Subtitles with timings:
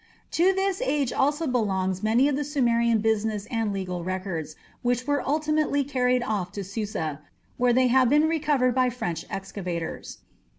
[0.31, 5.21] To this age also belongs many of the Sumerian business and legal records, which were
[5.21, 7.21] ultimately carried off to Susa,
[7.57, 10.17] where they have been recovered by French excavators.